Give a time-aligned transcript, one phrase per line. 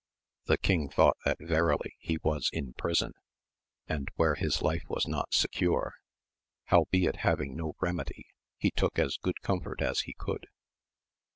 [0.45, 3.13] The king thought that verily he was in prison,
[3.87, 5.93] and where his life was not secure;
[6.63, 8.25] howbeit having no remedy,
[8.57, 10.47] he took as good comfort as he could.